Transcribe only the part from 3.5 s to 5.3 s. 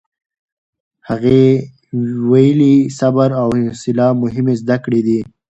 حوصله مهمې زده کړې دي.